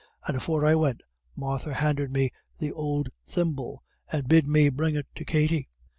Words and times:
And 0.27 0.35
afore 0.35 0.65
I 0.65 0.73
went 0.73 1.03
Martha 1.35 1.75
handed 1.75 2.11
me 2.11 2.31
out 2.31 2.31
th' 2.59 2.73
ould 2.75 3.11
thimble, 3.27 3.83
and 4.11 4.27
bid 4.27 4.47
me 4.47 4.69
bring 4.69 4.95
it 4.95 5.05
to 5.13 5.23
Katty. 5.23 5.69